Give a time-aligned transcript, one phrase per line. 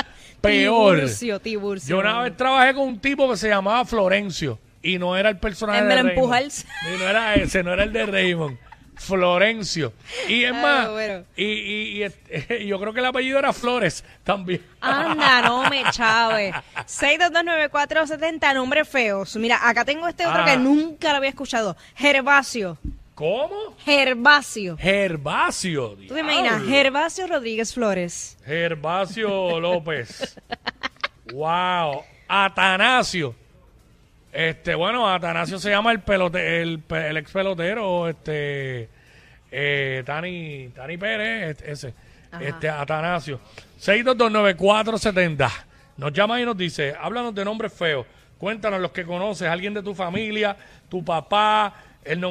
[0.40, 0.96] peor.
[0.96, 1.96] Tiburcio, Tiburcio.
[1.96, 5.38] Yo una vez trabajé con un tipo que se llamaba Florencio y no era el
[5.38, 6.52] personaje Él de Raymond.
[6.92, 8.58] Y no era ese, no era el de Raymond.
[8.96, 9.92] Florencio.
[10.28, 11.24] Y es Ah, más, bueno.
[11.36, 14.62] y, y- y, yo creo que el apellido era Flores también.
[14.80, 16.52] Anda, no me chave.
[16.86, 19.36] 6229470, nombres feos.
[19.36, 20.44] Mira, acá tengo este otro Ah.
[20.46, 21.76] que nunca lo había escuchado.
[21.94, 22.78] Gervasio.
[23.14, 23.74] ¿Cómo?
[23.84, 24.76] Gervasio.
[24.76, 25.96] Gervasio.
[26.08, 26.62] ¿Tú te imaginas?
[26.64, 28.36] Gervasio Rodríguez Flores.
[28.44, 30.36] Gervasio López.
[31.32, 32.02] wow.
[32.28, 33.34] Atanasio.
[34.36, 38.86] Este, bueno, Atanasio se llama el pelote, el, ex pelotero, este,
[39.50, 41.94] eh, Tani, Tani Pérez, este, ese,
[42.38, 43.40] este, Atanasio.
[43.80, 45.50] 6229470.
[45.96, 48.06] Nos llama y nos dice, háblanos de nombres feos.
[48.36, 50.54] Cuéntanos los que conoces, alguien de tu familia,
[50.90, 51.72] tu papá,
[52.04, 52.24] el nombre